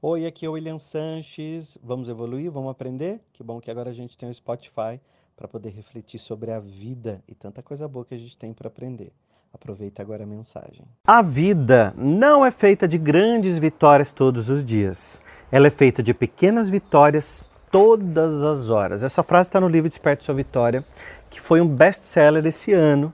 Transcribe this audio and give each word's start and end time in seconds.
Oi, 0.00 0.26
aqui 0.26 0.46
é 0.46 0.48
o 0.48 0.52
William 0.52 0.78
Sanches. 0.78 1.76
Vamos 1.82 2.08
evoluir? 2.08 2.52
Vamos 2.52 2.70
aprender? 2.70 3.20
Que 3.32 3.42
bom 3.42 3.60
que 3.60 3.68
agora 3.68 3.90
a 3.90 3.92
gente 3.92 4.16
tem 4.16 4.30
o 4.30 4.32
Spotify 4.32 5.00
para 5.36 5.48
poder 5.48 5.70
refletir 5.70 6.20
sobre 6.20 6.52
a 6.52 6.60
vida 6.60 7.20
e 7.26 7.34
tanta 7.34 7.64
coisa 7.64 7.88
boa 7.88 8.04
que 8.04 8.14
a 8.14 8.18
gente 8.18 8.38
tem 8.38 8.52
para 8.52 8.68
aprender. 8.68 9.12
Aproveita 9.52 10.00
agora 10.00 10.22
a 10.22 10.26
mensagem. 10.26 10.84
A 11.04 11.20
vida 11.20 11.92
não 11.96 12.46
é 12.46 12.52
feita 12.52 12.86
de 12.86 12.96
grandes 12.96 13.58
vitórias 13.58 14.12
todos 14.12 14.48
os 14.48 14.64
dias. 14.64 15.20
Ela 15.50 15.66
é 15.66 15.70
feita 15.70 16.00
de 16.00 16.14
pequenas 16.14 16.68
vitórias 16.68 17.42
todas 17.68 18.44
as 18.44 18.70
horas. 18.70 19.02
Essa 19.02 19.24
frase 19.24 19.48
está 19.48 19.60
no 19.60 19.66
livro 19.66 19.88
Desperte 19.88 20.24
Sua 20.24 20.34
Vitória, 20.36 20.84
que 21.28 21.40
foi 21.40 21.60
um 21.60 21.66
best-seller 21.66 22.46
esse 22.46 22.72
ano. 22.72 23.12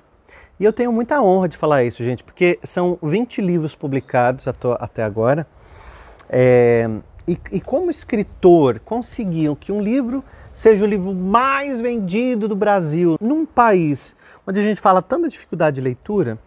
E 0.60 0.64
eu 0.64 0.72
tenho 0.72 0.92
muita 0.92 1.22
honra 1.22 1.48
de 1.48 1.56
falar 1.56 1.82
isso, 1.82 2.04
gente, 2.04 2.22
porque 2.22 2.58
são 2.62 2.98
20 3.02 3.40
livros 3.40 3.74
publicados 3.74 4.46
até 4.46 5.02
agora 5.02 5.46
é, 6.28 6.88
e, 7.26 7.38
e, 7.52 7.60
como 7.60 7.90
escritor, 7.90 8.80
conseguiam 8.80 9.54
que 9.54 9.72
um 9.72 9.80
livro 9.80 10.22
seja 10.52 10.84
o 10.84 10.86
livro 10.88 11.14
mais 11.14 11.80
vendido 11.80 12.46
do 12.46 12.54
Brasil, 12.54 13.16
num 13.20 13.46
país 13.46 14.14
onde 14.46 14.60
a 14.60 14.62
gente 14.62 14.80
fala 14.80 15.00
tanta 15.00 15.28
dificuldade 15.28 15.76
de 15.76 15.80
leitura, 15.80 16.38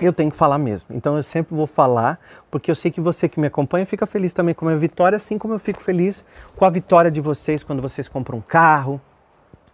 eu 0.00 0.12
tenho 0.12 0.30
que 0.30 0.36
falar 0.36 0.58
mesmo. 0.58 0.88
Então 0.94 1.16
eu 1.16 1.22
sempre 1.22 1.54
vou 1.54 1.66
falar, 1.66 2.18
porque 2.50 2.70
eu 2.70 2.74
sei 2.74 2.90
que 2.90 3.00
você 3.00 3.28
que 3.28 3.38
me 3.38 3.46
acompanha 3.46 3.84
fica 3.84 4.06
feliz 4.06 4.32
também 4.32 4.54
com 4.54 4.64
a 4.64 4.68
minha 4.68 4.78
vitória, 4.78 5.16
assim 5.16 5.36
como 5.38 5.54
eu 5.54 5.58
fico 5.58 5.80
feliz 5.82 6.24
com 6.56 6.64
a 6.64 6.70
vitória 6.70 7.10
de 7.10 7.20
vocês 7.20 7.62
quando 7.62 7.82
vocês 7.82 8.08
compram 8.08 8.38
um 8.38 8.42
carro, 8.42 9.00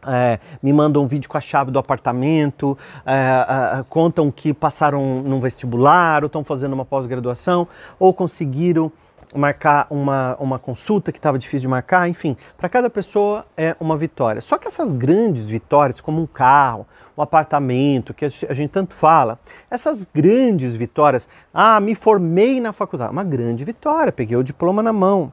é, 0.07 0.39
me 0.63 0.73
mandam 0.73 1.03
um 1.03 1.07
vídeo 1.07 1.29
com 1.29 1.37
a 1.37 1.41
chave 1.41 1.71
do 1.71 1.79
apartamento, 1.79 2.77
é, 3.05 3.79
é, 3.79 3.85
contam 3.89 4.31
que 4.31 4.53
passaram 4.53 5.23
num 5.23 5.41
vestibular, 5.41 6.23
ou 6.23 6.27
estão 6.27 6.45
fazendo 6.45 6.73
uma 6.73 6.85
pós-graduação, 6.85 7.67
ou 7.99 8.13
conseguiram 8.13 8.91
marcar 9.35 9.87
uma, 9.91 10.37
uma 10.39 10.59
consulta 10.59 11.13
que 11.13 11.19
estava 11.19 11.39
difícil 11.39 11.61
de 11.61 11.69
marcar, 11.69 12.09
enfim, 12.09 12.37
para 12.57 12.69
cada 12.69 12.89
pessoa 12.89 13.45
é 13.57 13.77
uma 13.81 13.97
vitória. 13.97 14.41
Só 14.41 14.59
que 14.59 14.69
essas 14.69 14.93
grandes 14.93 15.49
vitórias, 15.49 16.01
como 16.01 16.21
um 16.21 16.27
carro, 16.27 16.87
um 17.17 17.23
apartamento, 17.23 18.15
que 18.15 18.25
a 18.25 18.55
gente 18.55 18.71
tanto 18.71 18.95
fala, 18.95 19.39
essas 19.71 20.07
grandes 20.15 20.75
vitórias, 20.75 21.29
ah, 21.53 21.81
me 21.81 21.95
formei 21.95 22.61
na 22.61 22.73
faculdade, 22.73 23.13
uma 23.13 23.25
grande 23.25 23.65
vitória, 23.65 24.13
peguei 24.13 24.37
o 24.37 24.43
diploma 24.43 24.83
na 24.83 24.93
mão. 24.93 25.33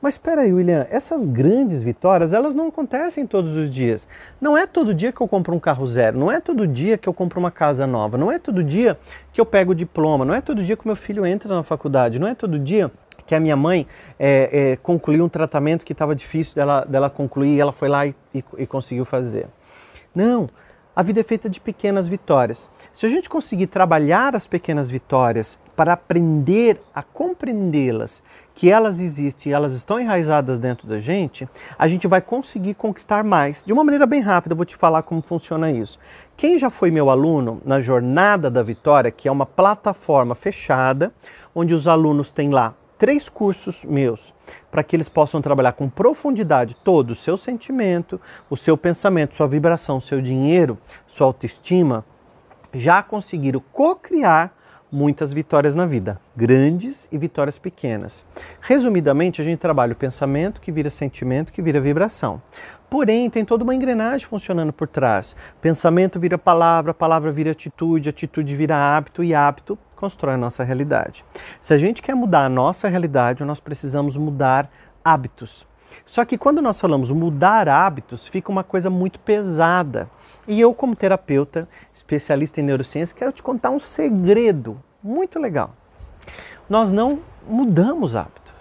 Mas 0.00 0.14
espera 0.14 0.42
aí, 0.42 0.52
William, 0.52 0.86
essas 0.90 1.26
grandes 1.26 1.82
vitórias, 1.82 2.32
elas 2.32 2.54
não 2.54 2.68
acontecem 2.68 3.26
todos 3.26 3.56
os 3.56 3.72
dias. 3.74 4.08
Não 4.40 4.56
é 4.56 4.64
todo 4.64 4.94
dia 4.94 5.10
que 5.10 5.20
eu 5.20 5.26
compro 5.26 5.52
um 5.52 5.58
carro 5.58 5.84
zero, 5.88 6.16
não 6.16 6.30
é 6.30 6.40
todo 6.40 6.68
dia 6.68 6.96
que 6.96 7.08
eu 7.08 7.12
compro 7.12 7.40
uma 7.40 7.50
casa 7.50 7.84
nova, 7.84 8.16
não 8.16 8.30
é 8.30 8.38
todo 8.38 8.62
dia 8.62 8.96
que 9.32 9.40
eu 9.40 9.46
pego 9.46 9.72
o 9.72 9.74
diploma, 9.74 10.24
não 10.24 10.32
é 10.32 10.40
todo 10.40 10.62
dia 10.62 10.76
que 10.76 10.86
meu 10.86 10.94
filho 10.94 11.26
entra 11.26 11.52
na 11.52 11.64
faculdade, 11.64 12.20
não 12.20 12.28
é 12.28 12.34
todo 12.34 12.60
dia 12.60 12.92
que 13.28 13.34
a 13.34 13.40
minha 13.40 13.56
mãe 13.56 13.86
é, 14.18 14.70
é, 14.72 14.76
concluiu 14.76 15.22
um 15.22 15.28
tratamento 15.28 15.84
que 15.84 15.92
estava 15.92 16.16
difícil 16.16 16.54
dela, 16.54 16.84
dela 16.88 17.10
concluir 17.10 17.56
e 17.56 17.60
ela 17.60 17.72
foi 17.72 17.88
lá 17.88 18.06
e, 18.06 18.14
e, 18.34 18.42
e 18.56 18.66
conseguiu 18.66 19.04
fazer. 19.04 19.46
Não, 20.14 20.48
a 20.96 21.02
vida 21.02 21.20
é 21.20 21.22
feita 21.22 21.48
de 21.48 21.60
pequenas 21.60 22.08
vitórias. 22.08 22.70
Se 22.90 23.04
a 23.04 23.08
gente 23.10 23.28
conseguir 23.28 23.66
trabalhar 23.66 24.34
as 24.34 24.46
pequenas 24.46 24.88
vitórias 24.88 25.58
para 25.76 25.92
aprender 25.92 26.78
a 26.94 27.02
compreendê-las, 27.02 28.22
que 28.54 28.70
elas 28.70 28.98
existem 28.98 29.52
e 29.52 29.54
elas 29.54 29.74
estão 29.74 30.00
enraizadas 30.00 30.58
dentro 30.58 30.88
da 30.88 30.98
gente, 30.98 31.46
a 31.78 31.86
gente 31.86 32.08
vai 32.08 32.22
conseguir 32.22 32.74
conquistar 32.74 33.22
mais. 33.22 33.62
De 33.62 33.74
uma 33.74 33.84
maneira 33.84 34.06
bem 34.06 34.22
rápida, 34.22 34.54
eu 34.54 34.56
vou 34.56 34.66
te 34.66 34.74
falar 34.74 35.02
como 35.02 35.20
funciona 35.20 35.70
isso. 35.70 35.98
Quem 36.34 36.58
já 36.58 36.70
foi 36.70 36.90
meu 36.90 37.10
aluno 37.10 37.60
na 37.64 37.78
Jornada 37.78 38.50
da 38.50 38.62
Vitória, 38.62 39.10
que 39.10 39.28
é 39.28 39.30
uma 39.30 39.46
plataforma 39.46 40.34
fechada, 40.34 41.12
onde 41.54 41.74
os 41.74 41.86
alunos 41.86 42.30
têm 42.30 42.48
lá 42.48 42.74
três 42.98 43.28
cursos 43.28 43.84
meus 43.84 44.34
para 44.70 44.82
que 44.82 44.96
eles 44.96 45.08
possam 45.08 45.40
trabalhar 45.40 45.72
com 45.72 45.88
profundidade 45.88 46.76
todo 46.84 47.12
o 47.12 47.16
seu 47.16 47.36
sentimento, 47.36 48.20
o 48.50 48.56
seu 48.56 48.76
pensamento, 48.76 49.36
sua 49.36 49.46
vibração, 49.46 50.00
seu 50.00 50.20
dinheiro, 50.20 50.76
sua 51.06 51.26
autoestima, 51.28 52.04
já 52.74 53.02
conseguiram 53.02 53.62
co-criar 53.72 54.52
muitas 54.90 55.32
vitórias 55.32 55.74
na 55.74 55.86
vida, 55.86 56.20
grandes 56.36 57.08
e 57.12 57.18
vitórias 57.18 57.58
pequenas. 57.58 58.24
Resumidamente, 58.60 59.40
a 59.40 59.44
gente 59.44 59.58
trabalha 59.58 59.92
o 59.92 59.96
pensamento 59.96 60.60
que 60.60 60.72
vira 60.72 60.90
sentimento, 60.90 61.52
que 61.52 61.62
vira 61.62 61.80
vibração. 61.80 62.40
Porém, 62.88 63.28
tem 63.28 63.44
toda 63.44 63.64
uma 63.64 63.74
engrenagem 63.74 64.26
funcionando 64.26 64.72
por 64.72 64.88
trás. 64.88 65.36
Pensamento 65.60 66.18
vira 66.18 66.38
palavra, 66.38 66.94
palavra 66.94 67.30
vira 67.30 67.50
atitude, 67.50 68.08
atitude 68.08 68.56
vira 68.56 68.76
hábito 68.76 69.22
e 69.22 69.34
hábito 69.34 69.78
constrói 69.98 70.34
a 70.34 70.38
nossa 70.38 70.62
realidade. 70.62 71.24
Se 71.60 71.74
a 71.74 71.76
gente 71.76 72.00
quer 72.00 72.14
mudar 72.14 72.44
a 72.44 72.48
nossa 72.48 72.88
realidade, 72.88 73.44
nós 73.44 73.58
precisamos 73.58 74.16
mudar 74.16 74.70
hábitos. 75.04 75.66
Só 76.04 76.24
que 76.24 76.38
quando 76.38 76.62
nós 76.62 76.80
falamos 76.80 77.10
mudar 77.10 77.68
hábitos, 77.68 78.28
fica 78.28 78.50
uma 78.50 78.62
coisa 78.62 78.88
muito 78.88 79.18
pesada. 79.18 80.08
E 80.48 80.58
eu, 80.58 80.72
como 80.72 80.96
terapeuta, 80.96 81.68
especialista 81.92 82.58
em 82.58 82.64
neurociência, 82.64 83.14
quero 83.14 83.30
te 83.30 83.42
contar 83.42 83.68
um 83.68 83.78
segredo 83.78 84.82
muito 85.04 85.38
legal. 85.38 85.72
Nós 86.70 86.90
não 86.90 87.20
mudamos 87.46 88.16
hábitos, 88.16 88.54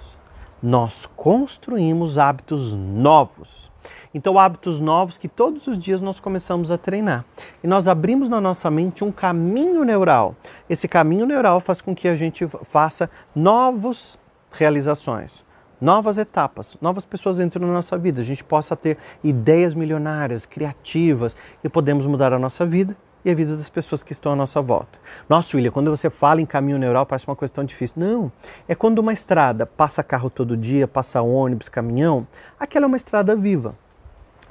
nós 0.62 1.06
construímos 1.06 2.18
hábitos 2.18 2.74
novos. 2.74 3.72
Então, 4.14 4.38
hábitos 4.38 4.82
novos 4.82 5.18
que 5.18 5.30
todos 5.30 5.66
os 5.66 5.78
dias 5.78 6.02
nós 6.02 6.20
começamos 6.20 6.72
a 6.72 6.78
treinar. 6.78 7.24
E 7.64 7.68
nós 7.68 7.88
abrimos 7.88 8.28
na 8.28 8.42
nossa 8.42 8.70
mente 8.70 9.06
um 9.06 9.12
caminho 9.12 9.86
neural. 9.86 10.36
Esse 10.70 10.90
caminho 10.90 11.26
neural 11.26 11.62
faz 11.62 11.80
com 11.80 11.96
que 11.96 12.10
a 12.10 12.18
gente 12.18 12.46
faça 12.66 13.10
novas 13.34 14.20
realizações 14.52 15.47
novas 15.80 16.18
etapas, 16.18 16.78
novas 16.82 17.06
pessoas 17.06 17.40
entram 17.40 17.68
na 17.68 17.74
nossa 17.74 17.98
vida, 17.98 18.22
a 18.22 18.24
gente 18.24 18.44
possa 18.44 18.76
ter 18.76 18.98
ideias 19.24 19.74
milionárias, 19.74 20.46
criativas 20.46 21.36
e 21.64 21.70
podemos 21.70 22.06
mudar 22.06 22.34
a 22.34 22.40
nossa 22.40 22.66
vida 22.66 22.96
e 23.24 23.30
a 23.30 23.36
vida 23.36 23.58
das 23.58 23.70
pessoas 23.70 24.04
que 24.04 24.12
estão 24.12 24.32
à 24.32 24.36
nossa 24.36 24.62
volta. 24.62 25.00
Nossa, 25.28 25.58
William, 25.58 25.72
quando 25.72 25.90
você 25.90 26.10
fala 26.10 26.42
em 26.42 26.46
caminho 26.46 26.78
neural 26.78 27.06
parece 27.06 27.28
uma 27.28 27.36
coisa 27.36 27.54
tão 27.54 27.64
difícil. 27.64 27.96
Não, 27.98 28.32
é 28.68 28.76
quando 28.76 29.00
uma 29.00 29.14
estrada 29.14 29.66
passa 29.66 30.04
carro 30.04 30.30
todo 30.30 30.56
dia, 30.56 30.88
passa 30.88 31.22
ônibus, 31.22 31.70
caminhão, 31.70 32.28
aquela 32.60 32.86
é 32.86 32.88
uma 32.88 32.98
estrada 32.98 33.36
viva. 33.36 33.76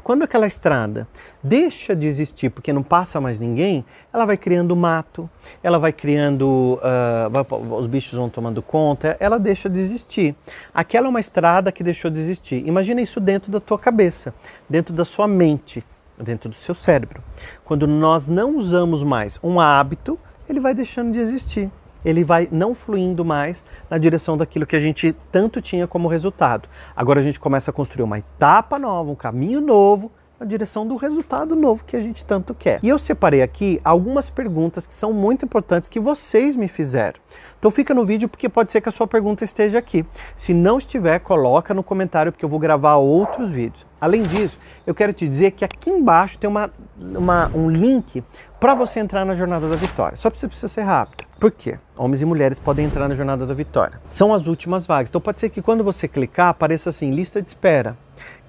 Quando 0.06 0.22
aquela 0.22 0.46
estrada 0.46 1.08
deixa 1.42 1.96
de 1.96 2.06
existir 2.06 2.48
porque 2.48 2.72
não 2.72 2.84
passa 2.84 3.20
mais 3.20 3.40
ninguém, 3.40 3.84
ela 4.12 4.24
vai 4.24 4.36
criando 4.36 4.76
mato, 4.76 5.28
ela 5.64 5.80
vai 5.80 5.92
criando, 5.92 6.78
uh, 6.78 7.28
vai, 7.28 7.44
os 7.76 7.88
bichos 7.88 8.12
vão 8.12 8.30
tomando 8.30 8.62
conta, 8.62 9.16
ela 9.18 9.36
deixa 9.36 9.68
de 9.68 9.80
existir. 9.80 10.36
Aquela 10.72 11.08
é 11.08 11.10
uma 11.10 11.18
estrada 11.18 11.72
que 11.72 11.82
deixou 11.82 12.08
de 12.08 12.20
existir. 12.20 12.64
Imagina 12.68 13.00
isso 13.00 13.18
dentro 13.18 13.50
da 13.50 13.58
tua 13.58 13.80
cabeça, 13.80 14.32
dentro 14.70 14.94
da 14.94 15.04
sua 15.04 15.26
mente, 15.26 15.82
dentro 16.16 16.50
do 16.50 16.54
seu 16.54 16.72
cérebro. 16.72 17.20
Quando 17.64 17.84
nós 17.88 18.28
não 18.28 18.56
usamos 18.56 19.02
mais 19.02 19.40
um 19.42 19.58
hábito, 19.58 20.16
ele 20.48 20.60
vai 20.60 20.72
deixando 20.72 21.10
de 21.10 21.18
existir 21.18 21.68
ele 22.06 22.22
vai 22.22 22.48
não 22.52 22.72
fluindo 22.72 23.24
mais 23.24 23.64
na 23.90 23.98
direção 23.98 24.36
daquilo 24.36 24.64
que 24.64 24.76
a 24.76 24.80
gente 24.80 25.14
tanto 25.32 25.60
tinha 25.60 25.88
como 25.88 26.06
resultado. 26.06 26.68
Agora 26.94 27.18
a 27.18 27.22
gente 27.22 27.40
começa 27.40 27.72
a 27.72 27.74
construir 27.74 28.04
uma 28.04 28.20
etapa 28.20 28.78
nova, 28.78 29.10
um 29.10 29.16
caminho 29.16 29.60
novo 29.60 30.12
na 30.38 30.46
direção 30.46 30.86
do 30.86 30.96
resultado 30.96 31.56
novo 31.56 31.84
que 31.84 31.96
a 31.96 32.00
gente 32.00 32.24
tanto 32.24 32.54
quer. 32.54 32.78
E 32.82 32.88
eu 32.88 32.98
separei 32.98 33.42
aqui 33.42 33.80
algumas 33.84 34.28
perguntas 34.28 34.86
que 34.86 34.94
são 34.94 35.12
muito 35.12 35.44
importantes 35.44 35.88
que 35.88 35.98
vocês 35.98 36.56
me 36.56 36.68
fizeram. 36.68 37.18
Então 37.58 37.70
fica 37.70 37.94
no 37.94 38.04
vídeo 38.04 38.28
porque 38.28 38.48
pode 38.48 38.70
ser 38.70 38.80
que 38.80 38.88
a 38.88 38.92
sua 38.92 39.06
pergunta 39.06 39.42
esteja 39.42 39.78
aqui. 39.78 40.04
Se 40.36 40.52
não 40.52 40.78
estiver, 40.78 41.18
coloca 41.20 41.72
no 41.72 41.82
comentário 41.82 42.30
porque 42.30 42.44
eu 42.44 42.48
vou 42.48 42.58
gravar 42.58 42.96
outros 42.96 43.50
vídeos. 43.50 43.86
Além 44.00 44.22
disso, 44.22 44.58
eu 44.86 44.94
quero 44.94 45.12
te 45.12 45.26
dizer 45.26 45.52
que 45.52 45.64
aqui 45.64 45.90
embaixo 45.90 46.38
tem 46.38 46.48
uma, 46.48 46.70
uma 46.98 47.50
um 47.54 47.70
link 47.70 48.22
para 48.60 48.74
você 48.74 49.00
entrar 49.00 49.24
na 49.24 49.34
Jornada 49.34 49.68
da 49.68 49.76
Vitória. 49.76 50.16
Só 50.16 50.30
você 50.30 50.46
precisa 50.46 50.68
ser 50.68 50.82
rápido. 50.82 51.24
Por 51.40 51.50
quê? 51.50 51.78
Homens 51.98 52.22
e 52.22 52.26
mulheres 52.26 52.58
podem 52.58 52.86
entrar 52.86 53.08
na 53.08 53.14
Jornada 53.14 53.46
da 53.46 53.54
Vitória. 53.54 54.00
São 54.08 54.32
as 54.32 54.46
últimas 54.46 54.86
vagas. 54.86 55.08
Então 55.08 55.20
pode 55.20 55.40
ser 55.40 55.48
que 55.48 55.62
quando 55.62 55.82
você 55.82 56.06
clicar 56.06 56.48
apareça 56.48 56.90
assim, 56.90 57.10
lista 57.10 57.40
de 57.40 57.48
espera. 57.48 57.96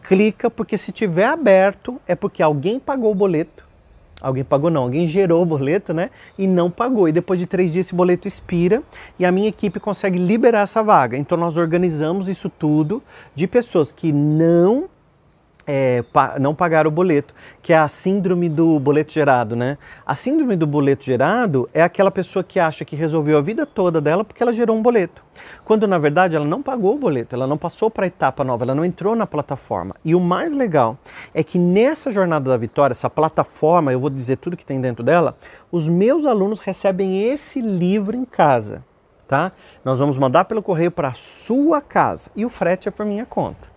Clica 0.07 0.49
porque 0.49 0.77
se 0.77 0.93
tiver 0.93 1.25
aberto 1.25 1.99
é 2.07 2.15
porque 2.15 2.41
alguém 2.41 2.79
pagou 2.79 3.11
o 3.11 3.15
boleto. 3.15 3.67
Alguém 4.21 4.43
pagou 4.43 4.71
não, 4.71 4.83
alguém 4.83 5.05
gerou 5.05 5.43
o 5.43 5.45
boleto, 5.45 5.93
né? 5.93 6.09
E 6.39 6.47
não 6.47 6.71
pagou. 6.71 7.09
E 7.09 7.11
depois 7.11 7.37
de 7.37 7.45
três 7.45 7.73
dias 7.73 7.87
esse 7.87 7.93
boleto 7.93 8.25
expira 8.25 8.81
e 9.19 9.25
a 9.25 9.31
minha 9.33 9.49
equipe 9.49 9.81
consegue 9.81 10.17
liberar 10.17 10.61
essa 10.61 10.81
vaga. 10.81 11.17
Então 11.17 11.37
nós 11.37 11.57
organizamos 11.57 12.29
isso 12.29 12.49
tudo 12.49 13.03
de 13.35 13.47
pessoas 13.47 13.91
que 13.91 14.13
não 14.13 14.85
é, 15.67 16.01
pa 16.13 16.39
não 16.39 16.55
pagar 16.55 16.87
o 16.87 16.91
boleto, 16.91 17.35
que 17.61 17.73
é 17.73 17.77
a 17.77 17.87
síndrome 17.89 18.47
do 18.47 18.79
boleto 18.79 19.11
gerado, 19.11 19.55
né? 19.55 19.77
A 20.05 20.15
síndrome 20.15 20.55
do 20.55 20.65
boleto 20.65 21.03
gerado 21.03 21.69
é 21.73 21.83
aquela 21.83 22.09
pessoa 22.09 22.41
que 22.43 22.59
acha 22.59 22.85
que 22.85 22.95
resolveu 22.95 23.37
a 23.37 23.41
vida 23.41 23.65
toda 23.65 23.99
dela 23.99 24.23
porque 24.23 24.41
ela 24.41 24.53
gerou 24.53 24.77
um 24.77 24.81
boleto, 24.81 25.23
quando 25.65 25.85
na 25.85 25.97
verdade 25.97 26.35
ela 26.35 26.45
não 26.45 26.63
pagou 26.63 26.95
o 26.95 26.99
boleto, 26.99 27.35
ela 27.35 27.45
não 27.45 27.57
passou 27.57 27.91
para 27.91 28.05
a 28.05 28.07
etapa 28.07 28.43
nova, 28.45 28.63
ela 28.63 28.73
não 28.73 28.85
entrou 28.85 29.15
na 29.15 29.27
plataforma. 29.27 29.93
E 30.05 30.15
o 30.15 30.19
mais 30.19 30.55
legal 30.55 30.97
é 31.33 31.43
que 31.43 31.59
nessa 31.59 32.11
jornada 32.11 32.49
da 32.49 32.57
vitória, 32.57 32.93
essa 32.93 33.09
plataforma, 33.09 33.91
eu 33.91 33.99
vou 33.99 34.09
dizer 34.09 34.37
tudo 34.37 34.55
que 34.55 34.65
tem 34.65 34.79
dentro 34.79 35.03
dela, 35.03 35.35
os 35.69 35.89
meus 35.89 36.25
alunos 36.25 36.59
recebem 36.59 37.23
esse 37.23 37.59
livro 37.59 38.15
em 38.15 38.23
casa. 38.23 38.83
tá? 39.27 39.51
Nós 39.83 39.99
vamos 39.99 40.17
mandar 40.17 40.45
pelo 40.45 40.63
correio 40.63 40.91
para 40.91 41.13
sua 41.13 41.81
casa 41.81 42.31
e 42.35 42.45
o 42.45 42.49
frete 42.49 42.87
é 42.87 42.91
por 42.91 43.05
minha 43.05 43.25
conta. 43.25 43.76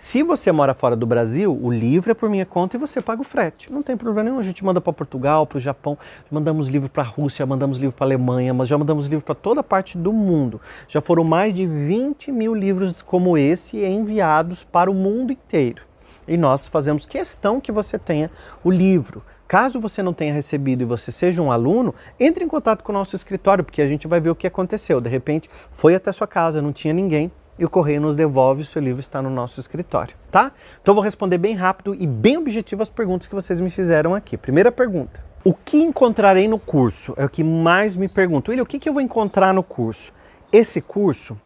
Se 0.00 0.22
você 0.22 0.50
mora 0.50 0.72
fora 0.72 0.96
do 0.96 1.04
Brasil, 1.04 1.54
o 1.54 1.70
livro 1.70 2.10
é 2.10 2.14
por 2.14 2.30
minha 2.30 2.46
conta 2.46 2.74
e 2.74 2.80
você 2.80 3.02
paga 3.02 3.20
o 3.20 3.24
frete. 3.24 3.70
Não 3.70 3.82
tem 3.82 3.98
problema 3.98 4.30
nenhum. 4.30 4.38
A 4.38 4.42
gente 4.42 4.64
manda 4.64 4.80
para 4.80 4.94
Portugal, 4.94 5.46
para 5.46 5.58
o 5.58 5.60
Japão, 5.60 5.98
mandamos 6.30 6.68
livro 6.68 6.88
para 6.88 7.02
a 7.02 7.06
Rússia, 7.06 7.44
mandamos 7.44 7.76
livro 7.76 7.94
para 7.94 8.06
a 8.06 8.08
Alemanha, 8.08 8.54
mas 8.54 8.66
já 8.66 8.78
mandamos 8.78 9.08
livro 9.08 9.22
para 9.22 9.34
toda 9.34 9.62
parte 9.62 9.98
do 9.98 10.10
mundo. 10.10 10.58
Já 10.88 11.02
foram 11.02 11.22
mais 11.22 11.52
de 11.52 11.66
20 11.66 12.32
mil 12.32 12.54
livros 12.54 13.02
como 13.02 13.36
esse 13.36 13.76
enviados 13.84 14.64
para 14.64 14.90
o 14.90 14.94
mundo 14.94 15.34
inteiro. 15.34 15.82
E 16.26 16.34
nós 16.38 16.66
fazemos 16.66 17.04
questão 17.04 17.60
que 17.60 17.70
você 17.70 17.98
tenha 17.98 18.30
o 18.64 18.70
livro. 18.70 19.22
Caso 19.46 19.78
você 19.78 20.02
não 20.02 20.14
tenha 20.14 20.32
recebido 20.32 20.80
e 20.80 20.86
você 20.86 21.12
seja 21.12 21.42
um 21.42 21.52
aluno, 21.52 21.94
entre 22.18 22.42
em 22.42 22.48
contato 22.48 22.82
com 22.82 22.90
o 22.90 22.94
nosso 22.94 23.14
escritório, 23.14 23.62
porque 23.62 23.82
a 23.82 23.86
gente 23.86 24.08
vai 24.08 24.18
ver 24.18 24.30
o 24.30 24.34
que 24.34 24.46
aconteceu. 24.46 24.98
De 24.98 25.10
repente, 25.10 25.50
foi 25.70 25.94
até 25.94 26.10
sua 26.10 26.26
casa, 26.26 26.62
não 26.62 26.72
tinha 26.72 26.94
ninguém, 26.94 27.30
e 27.60 27.64
o 27.64 27.68
correio 27.68 28.00
nos 28.00 28.16
devolve, 28.16 28.62
o 28.62 28.64
seu 28.64 28.80
livro 28.80 29.00
está 29.00 29.20
no 29.20 29.28
nosso 29.28 29.60
escritório, 29.60 30.16
tá? 30.30 30.50
Então 30.80 30.94
vou 30.94 31.04
responder 31.04 31.36
bem 31.36 31.54
rápido 31.54 31.94
e 31.94 32.06
bem 32.06 32.38
objetivo 32.38 32.82
as 32.82 32.88
perguntas 32.88 33.28
que 33.28 33.34
vocês 33.34 33.60
me 33.60 33.68
fizeram 33.68 34.14
aqui. 34.14 34.38
Primeira 34.38 34.72
pergunta: 34.72 35.22
O 35.44 35.52
que 35.52 35.76
encontrarei 35.76 36.48
no 36.48 36.58
curso? 36.58 37.12
É 37.18 37.24
o 37.26 37.28
que 37.28 37.44
mais 37.44 37.94
me 37.96 38.08
perguntam. 38.08 38.50
William, 38.50 38.62
o 38.62 38.66
que, 38.66 38.78
que 38.78 38.88
eu 38.88 38.94
vou 38.94 39.02
encontrar 39.02 39.52
no 39.52 39.62
curso? 39.62 40.10
Esse 40.50 40.80
curso 40.80 41.38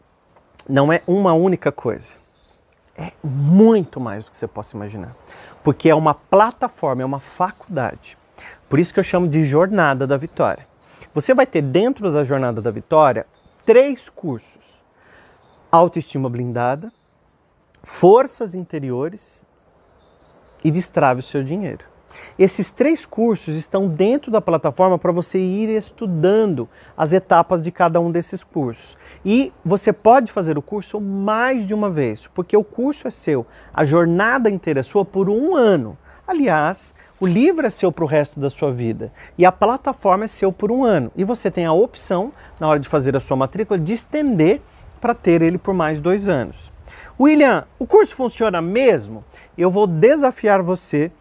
não 0.68 0.92
é 0.92 1.02
uma 1.08 1.32
única 1.32 1.72
coisa. 1.72 2.12
É 2.96 3.10
muito 3.24 4.00
mais 4.00 4.24
do 4.24 4.30
que 4.30 4.38
você 4.38 4.46
possa 4.46 4.76
imaginar. 4.76 5.12
Porque 5.64 5.90
é 5.90 5.94
uma 5.96 6.14
plataforma, 6.14 7.02
é 7.02 7.04
uma 7.04 7.18
faculdade. 7.18 8.16
Por 8.70 8.78
isso 8.78 8.94
que 8.94 9.00
eu 9.00 9.04
chamo 9.04 9.26
de 9.26 9.42
Jornada 9.42 10.06
da 10.06 10.16
Vitória. 10.16 10.64
Você 11.12 11.34
vai 11.34 11.44
ter 11.44 11.60
dentro 11.60 12.12
da 12.12 12.22
Jornada 12.22 12.62
da 12.62 12.70
Vitória 12.70 13.26
três 13.66 14.08
cursos 14.08 14.83
autoestima 15.74 16.28
blindada, 16.28 16.92
forças 17.82 18.54
interiores 18.54 19.44
e 20.62 20.70
destrave 20.70 21.20
o 21.20 21.22
seu 21.22 21.42
dinheiro. 21.42 21.84
Esses 22.38 22.70
três 22.70 23.04
cursos 23.04 23.56
estão 23.56 23.88
dentro 23.88 24.30
da 24.30 24.40
plataforma 24.40 24.96
para 24.96 25.10
você 25.10 25.38
ir 25.38 25.68
estudando 25.70 26.68
as 26.96 27.12
etapas 27.12 27.60
de 27.60 27.72
cada 27.72 28.00
um 28.00 28.10
desses 28.10 28.44
cursos. 28.44 28.96
E 29.24 29.52
você 29.64 29.92
pode 29.92 30.30
fazer 30.30 30.56
o 30.56 30.62
curso 30.62 31.00
mais 31.00 31.66
de 31.66 31.74
uma 31.74 31.90
vez, 31.90 32.28
porque 32.32 32.56
o 32.56 32.62
curso 32.62 33.08
é 33.08 33.10
seu, 33.10 33.44
a 33.72 33.84
jornada 33.84 34.48
inteira 34.48 34.78
é 34.78 34.82
sua 34.82 35.04
por 35.04 35.28
um 35.28 35.56
ano. 35.56 35.98
Aliás, 36.26 36.94
o 37.20 37.26
livro 37.26 37.66
é 37.66 37.70
seu 37.70 37.90
para 37.90 38.04
o 38.04 38.08
resto 38.08 38.38
da 38.38 38.48
sua 38.48 38.72
vida 38.72 39.12
e 39.36 39.44
a 39.44 39.50
plataforma 39.50 40.24
é 40.24 40.28
seu 40.28 40.52
por 40.52 40.70
um 40.70 40.84
ano. 40.84 41.10
E 41.16 41.24
você 41.24 41.50
tem 41.50 41.66
a 41.66 41.72
opção, 41.72 42.32
na 42.60 42.68
hora 42.68 42.78
de 42.78 42.88
fazer 42.88 43.16
a 43.16 43.20
sua 43.20 43.36
matrícula, 43.36 43.78
de 43.78 43.92
estender 43.92 44.60
para 45.04 45.14
ter 45.14 45.42
ele 45.42 45.58
por 45.58 45.74
mais 45.74 46.00
dois 46.00 46.30
anos. 46.30 46.72
William, 47.20 47.66
o 47.78 47.86
curso 47.86 48.16
funciona 48.16 48.62
mesmo? 48.62 49.22
Eu 49.56 49.70
vou 49.70 49.86
desafiar 49.86 50.62
você 50.62 51.12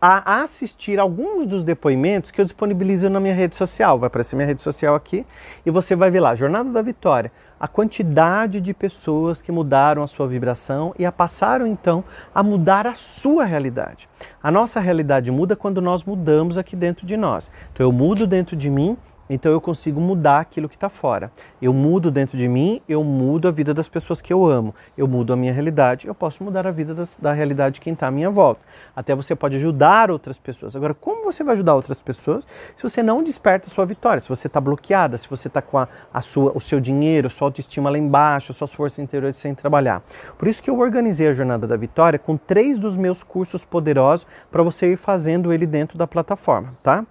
a 0.00 0.42
assistir 0.42 1.00
alguns 1.00 1.44
dos 1.44 1.64
depoimentos 1.64 2.30
que 2.30 2.40
eu 2.40 2.44
disponibilizo 2.44 3.10
na 3.10 3.18
minha 3.18 3.34
rede 3.34 3.56
social. 3.56 3.98
Vai 3.98 4.06
aparecer 4.06 4.36
minha 4.36 4.46
rede 4.46 4.62
social 4.62 4.94
aqui 4.94 5.26
e 5.66 5.72
você 5.72 5.96
vai 5.96 6.08
ver 6.08 6.20
lá, 6.20 6.36
Jornada 6.36 6.70
da 6.70 6.82
Vitória, 6.82 7.32
a 7.58 7.66
quantidade 7.66 8.60
de 8.60 8.72
pessoas 8.72 9.42
que 9.42 9.50
mudaram 9.50 10.04
a 10.04 10.06
sua 10.06 10.28
vibração 10.28 10.94
e 10.96 11.04
a 11.04 11.10
passaram 11.10 11.66
então 11.66 12.04
a 12.32 12.44
mudar 12.44 12.86
a 12.86 12.94
sua 12.94 13.44
realidade. 13.44 14.08
A 14.40 14.52
nossa 14.52 14.78
realidade 14.78 15.32
muda 15.32 15.56
quando 15.56 15.82
nós 15.82 16.04
mudamos 16.04 16.56
aqui 16.56 16.76
dentro 16.76 17.04
de 17.04 17.16
nós. 17.16 17.50
Então 17.72 17.84
eu 17.84 17.90
mudo 17.90 18.24
dentro 18.24 18.54
de 18.54 18.70
mim 18.70 18.96
então 19.32 19.50
eu 19.50 19.60
consigo 19.60 20.00
mudar 20.00 20.40
aquilo 20.40 20.68
que 20.68 20.74
está 20.74 20.88
fora. 20.88 21.32
Eu 21.60 21.72
mudo 21.72 22.10
dentro 22.10 22.36
de 22.36 22.46
mim, 22.46 22.82
eu 22.86 23.02
mudo 23.02 23.48
a 23.48 23.50
vida 23.50 23.72
das 23.72 23.88
pessoas 23.88 24.20
que 24.20 24.32
eu 24.32 24.44
amo, 24.44 24.74
eu 24.96 25.08
mudo 25.08 25.32
a 25.32 25.36
minha 25.36 25.52
realidade, 25.52 26.06
eu 26.06 26.14
posso 26.14 26.44
mudar 26.44 26.66
a 26.66 26.70
vida 26.70 26.92
das, 26.94 27.16
da 27.20 27.32
realidade 27.32 27.76
de 27.76 27.80
quem 27.80 27.94
está 27.94 28.08
à 28.08 28.10
minha 28.10 28.28
volta. 28.28 28.60
Até 28.94 29.14
você 29.14 29.34
pode 29.34 29.56
ajudar 29.56 30.10
outras 30.10 30.38
pessoas. 30.38 30.76
Agora, 30.76 30.92
como 30.92 31.24
você 31.24 31.42
vai 31.42 31.54
ajudar 31.54 31.74
outras 31.74 32.02
pessoas 32.02 32.46
se 32.76 32.82
você 32.82 33.02
não 33.02 33.22
desperta 33.22 33.68
a 33.68 33.70
sua 33.70 33.86
vitória? 33.86 34.20
Se 34.20 34.28
você 34.28 34.48
está 34.48 34.60
bloqueada, 34.60 35.16
se 35.16 35.28
você 35.28 35.48
está 35.48 35.62
com 35.62 35.78
a, 35.78 35.88
a, 36.12 36.20
sua, 36.20 36.52
o 36.54 36.60
seu 36.60 36.78
dinheiro, 36.78 37.30
sua 37.30 37.48
autoestima 37.48 37.88
lá 37.88 37.96
embaixo, 37.96 38.52
suas 38.52 38.74
forças 38.74 38.98
interiores 38.98 39.38
sem 39.38 39.54
trabalhar. 39.54 40.02
Por 40.36 40.46
isso 40.46 40.62
que 40.62 40.68
eu 40.68 40.78
organizei 40.78 41.28
a 41.28 41.32
Jornada 41.32 41.66
da 41.66 41.76
Vitória 41.76 42.18
com 42.18 42.36
três 42.36 42.76
dos 42.76 42.96
meus 42.98 43.22
cursos 43.22 43.64
poderosos 43.64 44.26
para 44.50 44.62
você 44.62 44.92
ir 44.92 44.96
fazendo 44.96 45.52
ele 45.52 45.66
dentro 45.66 45.96
da 45.96 46.06
plataforma, 46.06 46.68
tá? 46.82 47.06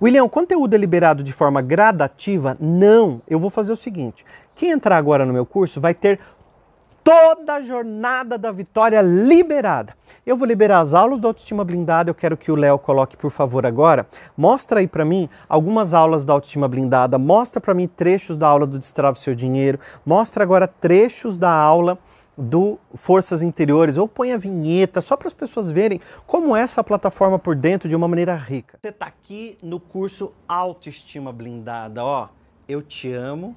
William, 0.00 0.22
o 0.22 0.28
conteúdo 0.28 0.74
é 0.74 0.78
liberado 0.78 1.24
de 1.24 1.32
forma 1.32 1.60
gradativa? 1.60 2.56
Não. 2.60 3.20
Eu 3.28 3.40
vou 3.40 3.50
fazer 3.50 3.72
o 3.72 3.76
seguinte: 3.76 4.24
quem 4.54 4.70
entrar 4.70 4.96
agora 4.96 5.26
no 5.26 5.32
meu 5.32 5.44
curso 5.44 5.80
vai 5.80 5.92
ter 5.92 6.20
toda 7.02 7.54
a 7.54 7.62
jornada 7.62 8.38
da 8.38 8.52
vitória 8.52 9.00
liberada. 9.00 9.96
Eu 10.24 10.36
vou 10.36 10.46
liberar 10.46 10.78
as 10.78 10.94
aulas 10.94 11.20
da 11.20 11.26
autoestima 11.26 11.64
blindada. 11.64 12.10
Eu 12.10 12.14
quero 12.14 12.36
que 12.36 12.52
o 12.52 12.54
Léo 12.54 12.78
coloque, 12.78 13.16
por 13.16 13.30
favor, 13.30 13.66
agora. 13.66 14.06
Mostra 14.36 14.78
aí 14.78 14.86
para 14.86 15.04
mim 15.04 15.28
algumas 15.48 15.94
aulas 15.94 16.24
da 16.24 16.32
autoestima 16.32 16.68
blindada. 16.68 17.18
Mostra 17.18 17.60
para 17.60 17.74
mim 17.74 17.88
trechos 17.88 18.36
da 18.36 18.46
aula 18.46 18.66
do 18.66 18.78
Destrave 18.78 19.18
Seu 19.18 19.34
Dinheiro. 19.34 19.80
Mostra 20.06 20.44
agora 20.44 20.68
trechos 20.68 21.36
da 21.36 21.50
aula 21.50 21.98
do 22.38 22.78
Forças 22.94 23.42
Interiores, 23.42 23.98
ou 23.98 24.06
põe 24.06 24.32
a 24.32 24.36
vinheta 24.36 25.00
só 25.00 25.16
para 25.16 25.26
as 25.26 25.34
pessoas 25.34 25.72
verem 25.72 26.00
como 26.24 26.56
é 26.56 26.60
essa 26.60 26.84
plataforma 26.84 27.38
por 27.38 27.56
dentro 27.56 27.88
de 27.88 27.96
uma 27.96 28.06
maneira 28.06 28.36
rica. 28.36 28.78
Você 28.80 28.90
está 28.90 29.06
aqui 29.06 29.58
no 29.60 29.80
curso 29.80 30.32
Autoestima 30.46 31.32
Blindada, 31.32 32.04
ó. 32.04 32.28
Eu 32.68 32.80
te 32.80 33.12
amo 33.12 33.56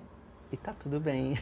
e 0.52 0.58
tá 0.58 0.74
tudo 0.74 1.00
bem. 1.00 1.38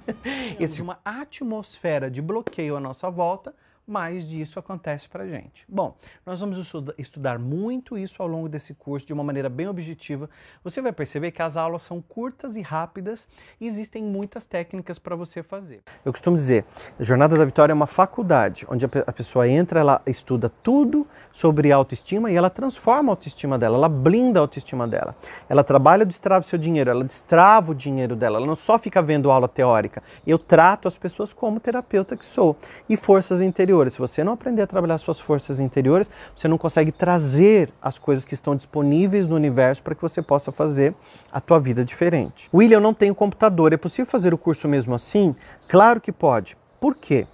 Existe 0.58 0.80
uma 0.80 0.98
atmosfera 1.04 2.10
de 2.10 2.22
bloqueio 2.22 2.76
à 2.76 2.80
nossa 2.80 3.10
volta 3.10 3.54
mais 3.88 4.28
disso 4.28 4.58
acontece 4.58 5.08
para 5.08 5.26
gente. 5.26 5.64
Bom, 5.66 5.96
nós 6.26 6.40
vamos 6.40 6.58
estudar 6.98 7.38
muito 7.38 7.96
isso 7.96 8.22
ao 8.22 8.28
longo 8.28 8.48
desse 8.48 8.74
curso 8.74 9.06
de 9.06 9.14
uma 9.14 9.24
maneira 9.24 9.48
bem 9.48 9.66
objetiva. 9.66 10.28
Você 10.62 10.82
vai 10.82 10.92
perceber 10.92 11.30
que 11.30 11.40
as 11.40 11.56
aulas 11.56 11.82
são 11.82 12.02
curtas 12.02 12.54
e 12.54 12.60
rápidas 12.60 13.26
e 13.58 13.66
existem 13.66 14.02
muitas 14.04 14.44
técnicas 14.44 14.98
para 14.98 15.16
você 15.16 15.42
fazer. 15.42 15.82
Eu 16.04 16.12
costumo 16.12 16.36
dizer, 16.36 16.66
a 17.00 17.02
Jornada 17.02 17.36
da 17.36 17.44
Vitória 17.46 17.72
é 17.72 17.74
uma 17.74 17.86
faculdade 17.86 18.66
onde 18.68 18.84
a 18.84 19.12
pessoa 19.12 19.48
entra, 19.48 19.80
ela 19.80 20.02
estuda 20.06 20.50
tudo 20.50 21.06
sobre 21.32 21.72
autoestima 21.72 22.30
e 22.30 22.36
ela 22.36 22.50
transforma 22.50 23.10
a 23.10 23.12
autoestima 23.12 23.58
dela, 23.58 23.78
ela 23.78 23.88
blinda 23.88 24.38
a 24.38 24.42
autoestima 24.42 24.86
dela. 24.86 25.14
Ela 25.48 25.64
trabalha, 25.64 26.04
destrava 26.04 26.44
o 26.44 26.46
seu 26.46 26.58
dinheiro, 26.58 26.90
ela 26.90 27.04
destrava 27.04 27.72
o 27.72 27.74
dinheiro 27.74 28.14
dela, 28.14 28.36
ela 28.36 28.46
não 28.46 28.54
só 28.54 28.78
fica 28.78 29.00
vendo 29.00 29.30
aula 29.30 29.48
teórica. 29.48 30.02
Eu 30.26 30.38
trato 30.38 30.86
as 30.86 30.98
pessoas 30.98 31.32
como 31.32 31.58
terapeuta 31.58 32.16
que 32.16 32.26
sou 32.26 32.54
e 32.86 32.96
forças 32.96 33.40
interiores 33.40 33.77
Se 33.88 33.98
você 33.98 34.24
não 34.24 34.32
aprender 34.32 34.62
a 34.62 34.66
trabalhar 34.66 34.98
suas 34.98 35.20
forças 35.20 35.60
interiores, 35.60 36.10
você 36.34 36.48
não 36.48 36.58
consegue 36.58 36.90
trazer 36.90 37.70
as 37.80 37.98
coisas 37.98 38.24
que 38.24 38.34
estão 38.34 38.56
disponíveis 38.56 39.28
no 39.28 39.36
universo 39.36 39.82
para 39.82 39.94
que 39.94 40.02
você 40.02 40.22
possa 40.22 40.50
fazer 40.50 40.94
a 41.30 41.40
tua 41.40 41.60
vida 41.60 41.84
diferente. 41.84 42.48
William, 42.52 42.78
eu 42.78 42.80
não 42.80 42.94
tenho 42.94 43.14
computador. 43.14 43.72
É 43.72 43.76
possível 43.76 44.10
fazer 44.10 44.34
o 44.34 44.38
curso 44.38 44.66
mesmo 44.66 44.94
assim? 44.94 45.34
Claro 45.68 46.00
que 46.00 46.10
pode. 46.10 46.56
Por 46.80 46.96
quê? 46.96 47.26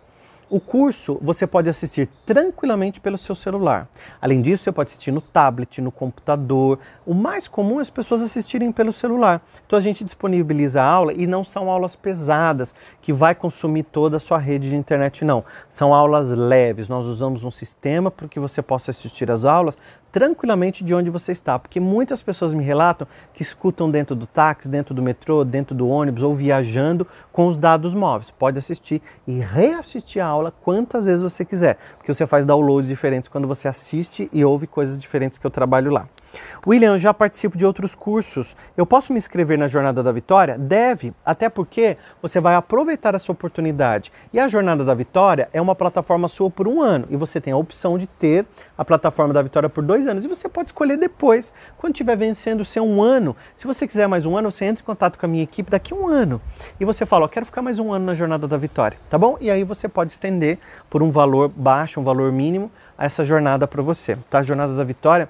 O 0.50 0.60
curso 0.60 1.18
você 1.22 1.46
pode 1.46 1.70
assistir 1.70 2.08
tranquilamente 2.26 3.00
pelo 3.00 3.16
seu 3.16 3.34
celular. 3.34 3.88
Além 4.20 4.42
disso, 4.42 4.64
você 4.64 4.72
pode 4.72 4.90
assistir 4.90 5.10
no 5.10 5.20
tablet, 5.20 5.80
no 5.80 5.90
computador. 5.90 6.78
O 7.06 7.14
mais 7.14 7.48
comum 7.48 7.78
é 7.78 7.82
as 7.82 7.90
pessoas 7.90 8.20
assistirem 8.20 8.70
pelo 8.70 8.92
celular. 8.92 9.40
Então 9.66 9.78
a 9.78 9.82
gente 9.82 10.04
disponibiliza 10.04 10.82
a 10.82 10.86
aula 10.86 11.12
e 11.12 11.26
não 11.26 11.42
são 11.42 11.70
aulas 11.70 11.96
pesadas 11.96 12.74
que 13.00 13.12
vai 13.12 13.34
consumir 13.34 13.84
toda 13.84 14.18
a 14.18 14.20
sua 14.20 14.38
rede 14.38 14.68
de 14.68 14.76
internet, 14.76 15.24
não. 15.24 15.44
São 15.68 15.94
aulas 15.94 16.30
leves. 16.30 16.88
Nós 16.88 17.06
usamos 17.06 17.42
um 17.42 17.50
sistema 17.50 18.10
para 18.10 18.28
que 18.28 18.38
você 18.38 18.60
possa 18.60 18.90
assistir 18.90 19.30
as 19.30 19.44
aulas 19.44 19.78
tranquilamente 20.14 20.84
de 20.84 20.94
onde 20.94 21.10
você 21.10 21.32
está, 21.32 21.58
porque 21.58 21.80
muitas 21.80 22.22
pessoas 22.22 22.54
me 22.54 22.62
relatam 22.62 23.04
que 23.32 23.42
escutam 23.42 23.90
dentro 23.90 24.14
do 24.14 24.28
táxi, 24.28 24.68
dentro 24.68 24.94
do 24.94 25.02
metrô, 25.02 25.44
dentro 25.44 25.74
do 25.74 25.88
ônibus 25.88 26.22
ou 26.22 26.32
viajando 26.32 27.04
com 27.32 27.48
os 27.48 27.56
dados 27.56 27.96
móveis. 27.96 28.30
Pode 28.30 28.56
assistir 28.56 29.02
e 29.26 29.40
reassistir 29.40 30.22
a 30.22 30.26
aula 30.26 30.52
quantas 30.62 31.06
vezes 31.06 31.20
você 31.20 31.44
quiser, 31.44 31.78
porque 31.96 32.14
você 32.14 32.28
faz 32.28 32.44
downloads 32.44 32.88
diferentes 32.88 33.28
quando 33.28 33.48
você 33.48 33.66
assiste 33.66 34.30
e 34.32 34.44
ouve 34.44 34.68
coisas 34.68 34.96
diferentes 34.96 35.36
que 35.36 35.44
eu 35.44 35.50
trabalho 35.50 35.90
lá. 35.90 36.06
William, 36.66 36.98
já 36.98 37.12
participo 37.12 37.56
de 37.56 37.66
outros 37.66 37.94
cursos. 37.94 38.56
Eu 38.76 38.86
posso 38.86 39.12
me 39.12 39.18
inscrever 39.18 39.58
na 39.58 39.68
Jornada 39.68 40.02
da 40.02 40.12
Vitória? 40.12 40.58
Deve, 40.58 41.12
até 41.24 41.48
porque 41.48 41.96
você 42.20 42.40
vai 42.40 42.54
aproveitar 42.54 43.14
essa 43.14 43.30
oportunidade. 43.30 44.12
E 44.32 44.40
a 44.40 44.48
Jornada 44.48 44.84
da 44.84 44.94
Vitória 44.94 45.48
é 45.52 45.60
uma 45.60 45.74
plataforma 45.74 46.28
sua 46.28 46.50
por 46.50 46.68
um 46.68 46.82
ano 46.82 47.06
e 47.10 47.16
você 47.16 47.40
tem 47.40 47.52
a 47.52 47.56
opção 47.56 47.98
de 47.98 48.06
ter 48.06 48.46
a 48.76 48.84
plataforma 48.84 49.32
da 49.32 49.42
Vitória 49.42 49.68
por 49.68 49.82
dois 49.82 50.06
anos. 50.06 50.24
E 50.24 50.28
você 50.28 50.48
pode 50.48 50.68
escolher 50.68 50.96
depois, 50.96 51.52
quando 51.76 51.94
estiver 51.94 52.16
vencendo 52.16 52.60
o 52.60 52.64
seu 52.64 52.84
um 52.84 53.02
ano. 53.02 53.36
Se 53.56 53.66
você 53.66 53.86
quiser 53.86 54.06
mais 54.06 54.26
um 54.26 54.36
ano, 54.36 54.50
você 54.50 54.64
entra 54.64 54.82
em 54.82 54.86
contato 54.86 55.18
com 55.18 55.26
a 55.26 55.28
minha 55.28 55.42
equipe 55.44 55.70
daqui 55.70 55.92
a 55.92 55.96
um 55.96 56.06
ano 56.06 56.40
e 56.78 56.84
você 56.84 57.06
fala: 57.06 57.24
Eu 57.24 57.28
quero 57.28 57.46
ficar 57.46 57.62
mais 57.62 57.78
um 57.78 57.92
ano 57.92 58.04
na 58.04 58.14
Jornada 58.14 58.46
da 58.46 58.56
Vitória, 58.56 58.96
tá 59.08 59.18
bom? 59.18 59.36
E 59.40 59.50
aí 59.50 59.64
você 59.64 59.88
pode 59.88 60.10
estender 60.10 60.58
por 60.88 61.02
um 61.02 61.10
valor 61.10 61.48
baixo, 61.48 62.00
um 62.00 62.04
valor 62.04 62.30
mínimo, 62.32 62.70
essa 62.98 63.24
jornada 63.24 63.66
para 63.66 63.82
você. 63.82 64.16
Tá? 64.30 64.38
A 64.38 64.42
Jornada 64.42 64.74
da 64.74 64.84
Vitória 64.84 65.28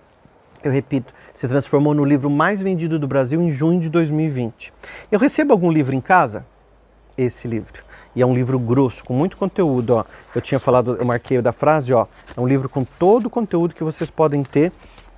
eu 0.64 0.72
repito, 0.72 1.12
se 1.34 1.46
transformou 1.46 1.92
no 1.92 2.04
livro 2.04 2.30
mais 2.30 2.62
vendido 2.62 2.98
do 2.98 3.06
Brasil 3.06 3.40
em 3.40 3.50
junho 3.50 3.78
de 3.78 3.90
2020. 3.90 4.72
Eu 5.12 5.20
recebo 5.20 5.52
algum 5.52 5.70
livro 5.70 5.94
em 5.94 6.00
casa? 6.00 6.46
Esse 7.18 7.46
livro. 7.46 7.84
E 8.16 8.22
é 8.22 8.26
um 8.26 8.34
livro 8.34 8.58
grosso, 8.58 9.04
com 9.04 9.12
muito 9.12 9.36
conteúdo. 9.36 9.90
Ó. 9.90 10.04
Eu 10.34 10.40
tinha 10.40 10.58
falado, 10.58 10.96
eu 10.96 11.04
marquei 11.04 11.42
da 11.42 11.52
frase, 11.52 11.92
ó. 11.92 12.06
É 12.34 12.40
um 12.40 12.48
livro 12.48 12.68
com 12.68 12.82
todo 12.82 13.26
o 13.26 13.30
conteúdo 13.30 13.74
que 13.74 13.84
vocês 13.84 14.10
podem 14.10 14.42
ter 14.42 14.72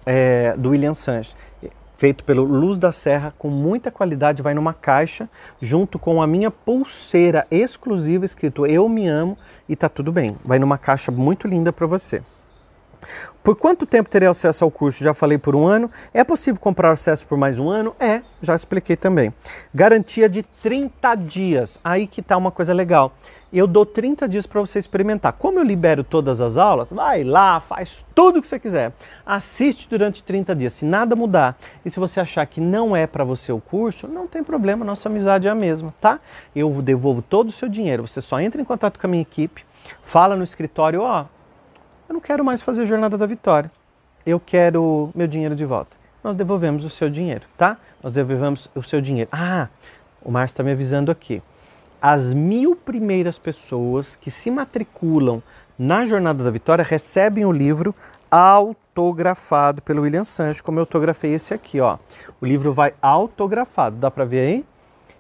é, 0.05 0.55
do 0.57 0.71
William 0.71 0.95
Sanches. 0.95 1.57
Feito 1.95 2.25
pelo 2.25 2.43
Luz 2.43 2.76
da 2.76 2.91
Serra, 2.91 3.33
com 3.38 3.49
muita 3.49 3.91
qualidade, 3.91 4.43
vai 4.43 4.53
numa 4.53 4.75
caixa, 4.75 5.29
junto 5.62 5.99
com 5.99 6.21
a 6.21 6.26
minha 6.26 6.50
pulseira 6.50 7.47
exclusiva 7.50 8.25
escrito 8.25 8.67
Eu 8.67 8.88
Me 8.88 9.07
Amo 9.07 9.37
e 9.69 9.76
tá 9.76 9.88
tudo 9.88 10.11
bem. 10.11 10.37
Vai 10.45 10.59
numa 10.59 10.76
caixa 10.76 11.12
muito 11.12 11.47
linda 11.47 11.73
para 11.73 11.87
você. 11.87 12.21
Por 13.43 13.55
quanto 13.57 13.87
tempo 13.87 14.11
terei 14.11 14.29
acesso 14.29 14.65
ao 14.65 14.71
curso? 14.71 15.05
Já 15.05 15.15
falei 15.15 15.39
por 15.39 15.55
um 15.55 15.67
ano. 15.67 15.89
É 16.13 16.25
possível 16.25 16.61
comprar 16.61 16.91
acesso 16.91 17.27
por 17.27 17.39
mais 17.39 17.59
um 17.59 17.71
ano? 17.71 17.95
É, 18.01 18.21
já 18.43 18.55
expliquei 18.55 18.97
também. 18.97 19.33
Garantia 19.73 20.29
de 20.29 20.43
30 20.43 21.15
dias. 21.15 21.79
Aí 21.85 22.07
que 22.07 22.21
tá 22.21 22.37
uma 22.37 22.51
coisa 22.51 22.73
legal. 22.73 23.13
Eu 23.53 23.69
dou 23.69 23.87
30 23.87 24.29
dias 24.29 24.47
para 24.47 24.61
você 24.61 24.79
experimentar. 24.79 25.33
Como 25.33 25.61
eu 25.61 25.63
libero 25.63 26.03
todas 26.03 26.41
as 26.41 26.57
aulas, 26.57 26.91
vai 26.91 27.23
lá, 27.23 27.61
faz 27.61 28.05
tudo 28.15 28.39
o 28.39 28.43
que 28.43 28.49
você 28.49 28.59
quiser. 28.59 28.93
Assiste 29.25 29.89
durante 29.89 30.23
30 30.25 30.55
dias. 30.55 30.73
Se 30.73 30.85
nada 30.85 31.15
mudar 31.15 31.57
e 31.85 31.91
se 31.91 32.01
você 32.01 32.19
achar 32.19 32.45
que 32.47 32.61
não 32.61 32.97
é 32.97 33.07
para 33.07 33.23
você 33.23 33.53
o 33.53 33.61
curso, 33.61 34.09
não 34.09 34.27
tem 34.27 34.43
problema, 34.43 34.85
nossa 34.85 35.09
amizade 35.09 35.47
é 35.47 35.51
a 35.51 35.55
mesma, 35.55 35.95
tá? 36.01 36.19
Eu 36.55 36.71
devolvo 36.83 37.23
todo 37.23 37.51
o 37.51 37.53
seu 37.53 37.69
dinheiro. 37.69 38.07
Você 38.07 38.21
só 38.21 38.41
entra 38.41 38.61
em 38.61 38.65
contato 38.65 38.99
com 38.99 39.07
a 39.07 39.11
minha 39.11 39.23
equipe, 39.23 39.65
fala 40.03 40.35
no 40.35 40.43
escritório, 40.43 41.03
ó, 41.03 41.27
eu 42.09 42.15
não 42.15 42.21
quero 42.21 42.45
mais 42.45 42.63
fazer 42.63 42.85
Jornada 42.85 43.19
da 43.19 43.27
Vitória. 43.27 43.71
Eu 44.25 44.41
quero 44.41 45.11
meu 45.15 45.27
dinheiro 45.27 45.55
de 45.55 45.65
volta. 45.65 45.97
Nós 46.23 46.37
devolvemos 46.37 46.85
o 46.85 46.91
seu 46.91 47.09
dinheiro, 47.09 47.45
tá? 47.57 47.77
Nós 48.03 48.13
devolvemos 48.13 48.69
o 48.75 48.83
seu 48.83 49.01
dinheiro. 49.01 49.29
Ah, 49.33 49.69
o 50.23 50.31
Márcio 50.31 50.55
está 50.55 50.63
me 50.63 50.73
avisando 50.73 51.11
aqui. 51.11 51.43
As 52.01 52.33
mil 52.33 52.77
primeiras 52.77 53.39
pessoas 53.39 54.17
que 54.17 54.31
se 54.31 54.51
matriculam 54.51 55.43
na 55.79 56.05
Jornada 56.05 56.43
da 56.43 56.51
Vitória 56.51 56.85
recebem 56.85 57.45
o 57.45 57.53
livro 57.53 57.95
autografado 58.31 59.83
pelo 59.83 60.03
William 60.03 60.25
Sanches, 60.25 60.61
como 60.61 60.79
eu 60.79 60.83
autografei 60.83 61.33
esse 61.33 61.55
aqui, 61.55 61.81
ó. 61.81 61.99
O 62.41 62.47
livro 62.47 62.73
vai 62.73 62.95
autografado, 63.01 63.97
dá 63.97 64.11
para 64.11 64.25
ver 64.25 64.41
aí? 64.41 64.65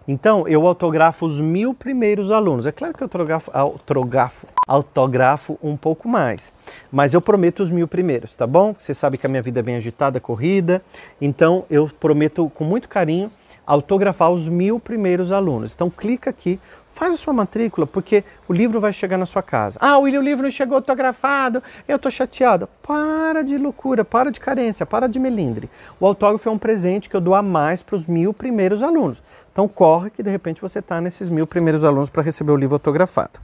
Então, 0.08 0.46
eu 0.46 0.66
autografo 0.66 1.26
os 1.26 1.40
mil 1.40 1.74
primeiros 1.74 2.30
alunos. 2.30 2.64
É 2.64 2.70
claro 2.70 2.94
que 2.94 3.02
eu 3.02 3.06
autografo, 3.06 3.50
autografo, 3.52 4.46
autografo 4.66 5.58
um 5.62 5.76
pouco 5.76 6.08
mais, 6.08 6.54
mas 6.92 7.12
eu 7.12 7.20
prometo 7.20 7.60
os 7.60 7.70
mil 7.70 7.88
primeiros, 7.88 8.34
tá 8.34 8.46
bom? 8.46 8.74
Você 8.78 8.94
sabe 8.94 9.18
que 9.18 9.26
a 9.26 9.28
minha 9.28 9.42
vida 9.42 9.60
é 9.60 9.62
bem 9.62 9.76
agitada, 9.76 10.20
corrida, 10.20 10.80
então 11.20 11.64
eu 11.68 11.88
prometo 11.88 12.48
com 12.54 12.62
muito 12.62 12.88
carinho 12.88 13.30
autografar 13.66 14.30
os 14.30 14.48
mil 14.48 14.78
primeiros 14.78 15.32
alunos. 15.32 15.74
Então, 15.74 15.90
clica 15.90 16.30
aqui, 16.30 16.60
faz 16.88 17.12
a 17.12 17.16
sua 17.16 17.32
matrícula, 17.32 17.86
porque 17.86 18.22
o 18.48 18.52
livro 18.52 18.80
vai 18.80 18.92
chegar 18.92 19.18
na 19.18 19.26
sua 19.26 19.42
casa. 19.42 19.76
Ah, 19.82 19.98
William, 19.98 20.20
o 20.20 20.22
livro 20.22 20.44
não 20.44 20.50
chegou 20.52 20.76
autografado, 20.76 21.60
eu 21.88 21.96
estou 21.96 22.12
chateada. 22.12 22.68
Para 22.86 23.42
de 23.42 23.58
loucura, 23.58 24.04
para 24.04 24.30
de 24.30 24.38
carência, 24.38 24.86
para 24.86 25.08
de 25.08 25.18
melindre. 25.18 25.68
O 25.98 26.06
autógrafo 26.06 26.48
é 26.48 26.52
um 26.52 26.58
presente 26.58 27.10
que 27.10 27.16
eu 27.16 27.20
dou 27.20 27.34
a 27.34 27.42
mais 27.42 27.82
para 27.82 27.96
os 27.96 28.06
mil 28.06 28.32
primeiros 28.32 28.84
alunos. 28.84 29.20
Então 29.56 29.66
corre 29.66 30.10
que 30.10 30.22
de 30.22 30.28
repente 30.28 30.60
você 30.60 30.80
está 30.80 31.00
nesses 31.00 31.30
mil 31.30 31.46
primeiros 31.46 31.82
alunos 31.82 32.10
para 32.10 32.22
receber 32.22 32.52
o 32.52 32.56
livro 32.56 32.74
autografado. 32.74 33.40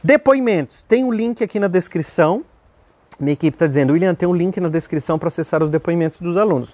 Depoimentos. 0.00 0.84
Tem 0.84 1.02
um 1.02 1.12
link 1.12 1.42
aqui 1.42 1.58
na 1.58 1.66
descrição. 1.66 2.44
Minha 3.18 3.32
equipe 3.32 3.56
está 3.56 3.66
dizendo, 3.66 3.92
William, 3.92 4.14
tem 4.14 4.28
um 4.28 4.32
link 4.32 4.60
na 4.60 4.68
descrição 4.68 5.18
para 5.18 5.26
acessar 5.26 5.64
os 5.64 5.68
depoimentos 5.68 6.20
dos 6.20 6.36
alunos. 6.36 6.72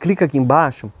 Clica 0.00 0.24
aqui 0.24 0.36
embaixo, 0.36 0.92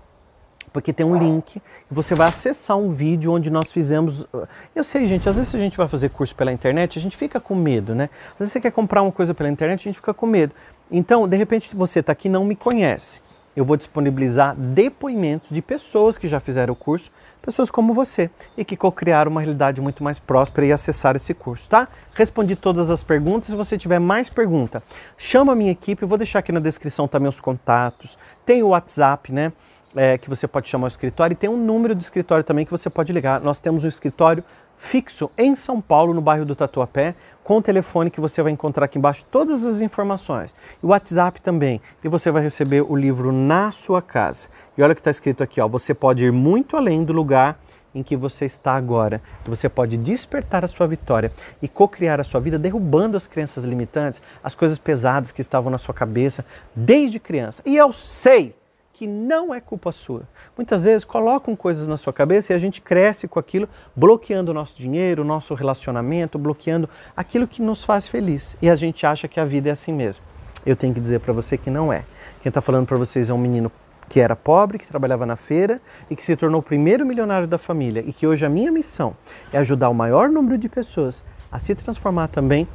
porque 0.72 0.92
tem 0.92 1.04
um 1.04 1.16
link 1.16 1.56
e 1.56 1.62
você 1.90 2.14
vai 2.14 2.28
acessar 2.28 2.76
um 2.76 2.92
vídeo 2.92 3.32
onde 3.32 3.50
nós 3.50 3.72
fizemos. 3.72 4.24
Eu 4.72 4.84
sei, 4.84 5.08
gente, 5.08 5.28
às 5.28 5.34
vezes 5.34 5.52
a 5.52 5.58
gente 5.58 5.76
vai 5.76 5.88
fazer 5.88 6.10
curso 6.10 6.32
pela 6.36 6.52
internet, 6.52 6.96
a 6.96 7.02
gente 7.02 7.16
fica 7.16 7.40
com 7.40 7.56
medo, 7.56 7.92
né? 7.92 8.08
Às 8.34 8.38
vezes 8.38 8.52
você 8.52 8.60
quer 8.60 8.70
comprar 8.70 9.02
uma 9.02 9.10
coisa 9.10 9.34
pela 9.34 9.50
internet, 9.50 9.80
a 9.80 9.90
gente 9.90 9.96
fica 9.96 10.14
com 10.14 10.26
medo. 10.26 10.54
Então, 10.88 11.26
de 11.26 11.36
repente, 11.36 11.74
você 11.74 11.98
está 11.98 12.12
aqui 12.12 12.28
e 12.28 12.30
não 12.30 12.44
me 12.44 12.54
conhece 12.54 13.20
eu 13.56 13.64
vou 13.64 13.76
disponibilizar 13.76 14.54
depoimentos 14.56 15.50
de 15.50 15.62
pessoas 15.62 16.18
que 16.18 16.26
já 16.26 16.40
fizeram 16.40 16.72
o 16.72 16.76
curso, 16.76 17.10
pessoas 17.40 17.70
como 17.70 17.92
você, 17.92 18.30
e 18.56 18.64
que 18.64 18.76
co-criaram 18.76 19.30
uma 19.30 19.40
realidade 19.40 19.80
muito 19.80 20.02
mais 20.02 20.18
próspera 20.18 20.66
e 20.66 20.72
acessaram 20.72 21.16
esse 21.16 21.34
curso, 21.34 21.68
tá? 21.68 21.88
Respondi 22.14 22.56
todas 22.56 22.90
as 22.90 23.02
perguntas. 23.02 23.48
Se 23.48 23.56
você 23.56 23.76
tiver 23.76 23.98
mais 23.98 24.28
pergunta, 24.28 24.82
chama 25.16 25.52
a 25.52 25.56
minha 25.56 25.72
equipe. 25.72 26.04
vou 26.04 26.18
deixar 26.18 26.40
aqui 26.40 26.52
na 26.52 26.60
descrição 26.60 27.06
também 27.06 27.28
os 27.28 27.40
contatos. 27.40 28.18
Tem 28.44 28.62
o 28.62 28.68
WhatsApp, 28.68 29.32
né? 29.32 29.52
É, 29.96 30.18
que 30.18 30.28
você 30.28 30.48
pode 30.48 30.68
chamar 30.68 30.86
o 30.86 30.88
escritório 30.88 31.34
e 31.34 31.36
tem 31.36 31.48
um 31.48 31.56
número 31.56 31.94
do 31.94 32.00
escritório 32.00 32.42
também 32.42 32.64
que 32.64 32.70
você 32.70 32.90
pode 32.90 33.12
ligar. 33.12 33.40
Nós 33.40 33.60
temos 33.60 33.84
um 33.84 33.88
escritório 33.88 34.42
fixo 34.76 35.30
em 35.38 35.54
São 35.54 35.80
Paulo, 35.80 36.12
no 36.12 36.20
bairro 36.20 36.44
do 36.44 36.56
Tatuapé 36.56 37.14
com 37.44 37.58
o 37.58 37.62
telefone 37.62 38.10
que 38.10 38.20
você 38.20 38.42
vai 38.42 38.50
encontrar 38.50 38.86
aqui 38.86 38.98
embaixo 38.98 39.24
todas 39.30 39.64
as 39.64 39.82
informações. 39.82 40.54
E 40.82 40.86
o 40.86 40.88
WhatsApp 40.88 41.40
também. 41.40 41.80
E 42.02 42.08
você 42.08 42.30
vai 42.30 42.42
receber 42.42 42.80
o 42.80 42.96
livro 42.96 43.30
na 43.30 43.70
sua 43.70 44.00
casa. 44.00 44.48
E 44.76 44.82
olha 44.82 44.92
o 44.92 44.94
que 44.94 45.00
está 45.00 45.10
escrito 45.10 45.44
aqui, 45.44 45.60
ó. 45.60 45.68
Você 45.68 45.94
pode 45.94 46.24
ir 46.24 46.32
muito 46.32 46.76
além 46.76 47.04
do 47.04 47.12
lugar 47.12 47.60
em 47.94 48.02
que 48.02 48.16
você 48.16 48.46
está 48.46 48.74
agora. 48.74 49.22
Você 49.44 49.68
pode 49.68 49.96
despertar 49.96 50.64
a 50.64 50.68
sua 50.68 50.86
vitória 50.86 51.30
e 51.62 51.68
co-criar 51.68 52.18
a 52.18 52.24
sua 52.24 52.40
vida, 52.40 52.58
derrubando 52.58 53.16
as 53.16 53.26
crenças 53.26 53.62
limitantes, 53.62 54.20
as 54.42 54.54
coisas 54.54 54.78
pesadas 54.78 55.30
que 55.30 55.40
estavam 55.40 55.70
na 55.70 55.78
sua 55.78 55.94
cabeça 55.94 56.44
desde 56.74 57.20
criança. 57.20 57.62
E 57.64 57.76
eu 57.76 57.92
sei 57.92 58.54
que 58.94 59.08
não 59.08 59.52
é 59.52 59.60
culpa 59.60 59.90
sua. 59.90 60.22
Muitas 60.56 60.84
vezes 60.84 61.04
colocam 61.04 61.56
coisas 61.56 61.88
na 61.88 61.96
sua 61.96 62.12
cabeça 62.12 62.52
e 62.52 62.56
a 62.56 62.58
gente 62.58 62.80
cresce 62.80 63.26
com 63.26 63.40
aquilo, 63.40 63.68
bloqueando 63.94 64.52
o 64.52 64.54
nosso 64.54 64.78
dinheiro, 64.78 65.22
o 65.22 65.24
nosso 65.26 65.52
relacionamento, 65.52 66.38
bloqueando 66.38 66.88
aquilo 67.16 67.48
que 67.48 67.60
nos 67.60 67.84
faz 67.84 68.06
feliz. 68.06 68.56
E 68.62 68.70
a 68.70 68.76
gente 68.76 69.04
acha 69.04 69.26
que 69.26 69.40
a 69.40 69.44
vida 69.44 69.68
é 69.68 69.72
assim 69.72 69.92
mesmo. 69.92 70.22
Eu 70.64 70.76
tenho 70.76 70.94
que 70.94 71.00
dizer 71.00 71.20
para 71.20 71.32
você 71.32 71.58
que 71.58 71.68
não 71.68 71.92
é. 71.92 72.04
Quem 72.40 72.48
está 72.50 72.60
falando 72.60 72.86
para 72.86 72.96
vocês 72.96 73.28
é 73.28 73.34
um 73.34 73.38
menino 73.38 73.70
que 74.08 74.20
era 74.20 74.36
pobre, 74.36 74.78
que 74.78 74.86
trabalhava 74.86 75.26
na 75.26 75.34
feira 75.34 75.80
e 76.08 76.14
que 76.14 76.22
se 76.22 76.36
tornou 76.36 76.60
o 76.60 76.62
primeiro 76.62 77.04
milionário 77.04 77.48
da 77.48 77.58
família 77.58 78.04
e 78.06 78.12
que 78.12 78.26
hoje 78.26 78.46
a 78.46 78.48
minha 78.48 78.70
missão 78.70 79.16
é 79.52 79.58
ajudar 79.58 79.88
o 79.88 79.94
maior 79.94 80.28
número 80.28 80.56
de 80.56 80.68
pessoas 80.68 81.24
a 81.50 81.58
se 81.58 81.74
transformar 81.74 82.28
também 82.28 82.68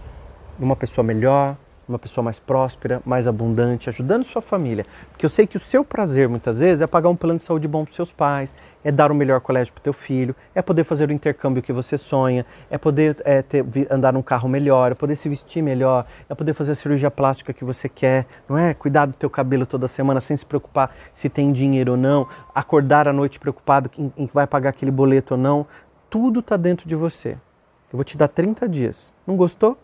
em 0.59 0.63
uma 0.63 0.75
pessoa 0.75 1.03
melhor, 1.05 1.55
uma 1.89 1.99
pessoa 1.99 2.23
mais 2.23 2.37
próspera, 2.37 3.01
mais 3.03 3.27
abundante, 3.27 3.89
ajudando 3.89 4.23
sua 4.23 4.41
família. 4.41 4.85
Porque 5.11 5.25
eu 5.25 5.29
sei 5.29 5.47
que 5.47 5.57
o 5.57 5.59
seu 5.59 5.83
prazer, 5.83 6.29
muitas 6.29 6.59
vezes, 6.59 6.81
é 6.81 6.87
pagar 6.87 7.09
um 7.09 7.15
plano 7.15 7.37
de 7.37 7.43
saúde 7.43 7.67
bom 7.67 7.83
para 7.83 7.93
seus 7.93 8.11
pais, 8.11 8.53
é 8.83 8.91
dar 8.91 9.11
o 9.11 9.13
um 9.13 9.17
melhor 9.17 9.41
colégio 9.41 9.73
para 9.73 9.81
o 9.81 9.83
teu 9.83 9.91
filho, 9.91 10.35
é 10.53 10.61
poder 10.61 10.83
fazer 10.83 11.09
o 11.09 11.11
intercâmbio 11.11 11.61
que 11.61 11.73
você 11.73 11.97
sonha, 11.97 12.45
é 12.69 12.77
poder 12.77 13.17
é, 13.25 13.41
ter, 13.41 13.65
andar 13.89 14.13
num 14.13 14.21
carro 14.21 14.47
melhor, 14.47 14.91
é 14.91 14.95
poder 14.95 15.15
se 15.15 15.27
vestir 15.27 15.61
melhor, 15.61 16.05
é 16.29 16.35
poder 16.35 16.53
fazer 16.53 16.73
a 16.73 16.75
cirurgia 16.75 17.09
plástica 17.09 17.51
que 17.51 17.65
você 17.65 17.89
quer, 17.89 18.25
não 18.47 18.57
é? 18.57 18.73
Cuidar 18.73 19.07
do 19.07 19.13
teu 19.13 19.29
cabelo 19.29 19.65
toda 19.65 19.87
semana 19.87 20.19
sem 20.19 20.37
se 20.37 20.45
preocupar 20.45 20.95
se 21.11 21.27
tem 21.27 21.51
dinheiro 21.51 21.93
ou 21.93 21.97
não, 21.97 22.27
acordar 22.53 23.07
à 23.07 23.13
noite 23.13 23.39
preocupado 23.39 23.89
em, 23.97 24.13
em 24.15 24.27
que 24.27 24.33
vai 24.33 24.45
pagar 24.45 24.69
aquele 24.69 24.91
boleto 24.91 25.33
ou 25.33 25.39
não. 25.39 25.65
Tudo 26.09 26.39
está 26.39 26.55
dentro 26.55 26.87
de 26.87 26.95
você. 26.95 27.31
Eu 27.91 27.97
vou 27.97 28.03
te 28.03 28.15
dar 28.15 28.27
30 28.27 28.69
dias. 28.69 29.11
Não 29.25 29.35
gostou? 29.35 29.77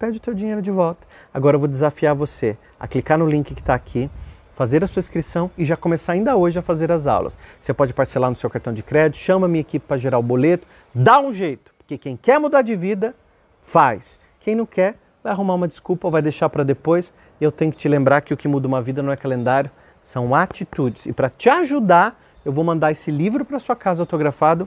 Pede 0.00 0.16
o 0.16 0.20
teu 0.20 0.32
dinheiro 0.32 0.62
de 0.62 0.70
volta. 0.70 1.06
Agora 1.32 1.56
eu 1.56 1.60
vou 1.60 1.68
desafiar 1.68 2.14
você 2.14 2.56
a 2.80 2.88
clicar 2.88 3.18
no 3.18 3.26
link 3.26 3.54
que 3.54 3.60
está 3.60 3.74
aqui, 3.74 4.10
fazer 4.54 4.82
a 4.82 4.86
sua 4.86 5.00
inscrição 5.00 5.50
e 5.58 5.64
já 5.64 5.76
começar 5.76 6.14
ainda 6.14 6.34
hoje 6.34 6.58
a 6.58 6.62
fazer 6.62 6.90
as 6.90 7.06
aulas. 7.06 7.36
Você 7.60 7.74
pode 7.74 7.92
parcelar 7.92 8.30
no 8.30 8.36
seu 8.36 8.48
cartão 8.48 8.72
de 8.72 8.82
crédito, 8.82 9.18
chama 9.18 9.44
a 9.44 9.48
minha 9.48 9.60
equipe 9.60 9.84
para 9.86 9.98
gerar 9.98 10.18
o 10.18 10.22
boleto, 10.22 10.66
dá 10.94 11.20
um 11.20 11.30
jeito, 11.30 11.70
porque 11.76 11.98
quem 11.98 12.16
quer 12.16 12.40
mudar 12.40 12.62
de 12.62 12.74
vida, 12.74 13.14
faz. 13.60 14.18
Quem 14.40 14.54
não 14.54 14.64
quer, 14.64 14.96
vai 15.22 15.34
arrumar 15.34 15.54
uma 15.54 15.68
desculpa 15.68 16.08
ou 16.08 16.10
vai 16.10 16.22
deixar 16.22 16.48
para 16.48 16.64
depois. 16.64 17.12
Eu 17.38 17.52
tenho 17.52 17.70
que 17.70 17.76
te 17.76 17.86
lembrar 17.86 18.22
que 18.22 18.32
o 18.32 18.38
que 18.38 18.48
muda 18.48 18.66
uma 18.66 18.80
vida 18.80 19.02
não 19.02 19.12
é 19.12 19.16
calendário, 19.16 19.70
são 20.00 20.34
atitudes. 20.34 21.04
E 21.04 21.12
para 21.12 21.28
te 21.28 21.50
ajudar, 21.50 22.18
eu 22.42 22.52
vou 22.52 22.64
mandar 22.64 22.90
esse 22.90 23.10
livro 23.10 23.44
para 23.44 23.58
sua 23.58 23.76
casa 23.76 24.02
autografado 24.02 24.66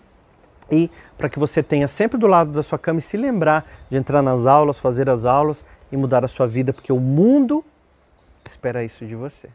e 0.72 0.90
para 1.18 1.30
que 1.30 1.40
você 1.40 1.62
tenha 1.62 1.88
sempre 1.88 2.18
do 2.18 2.28
lado 2.28 2.52
da 2.52 2.64
sua 2.64 2.80
cama 2.80 3.00
e 3.00 3.02
se 3.02 3.18
lembrar 3.18 3.64
de 3.90 3.98
entrar 3.98 4.22
nas 4.22 4.46
aulas, 4.46 4.80
fazer 4.80 5.10
as 5.10 5.26
aulas 5.26 5.64
e 5.92 5.98
mudar 5.98 6.24
a 6.24 6.28
sua 6.28 6.48
vida, 6.48 6.74
porque 6.74 6.92
o 6.92 7.00
mundo 7.00 7.64
espera 8.46 8.84
isso 8.84 9.06
de 9.06 9.16
você. 9.16 9.50